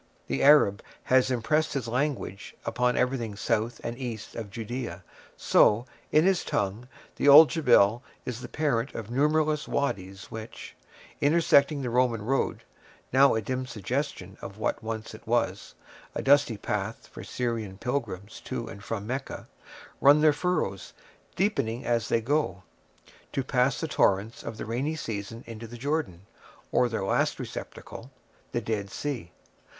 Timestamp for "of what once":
14.41-15.13